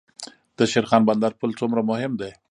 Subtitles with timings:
[0.57, 2.31] د شیرخان بندر پل څومره مهم دی؟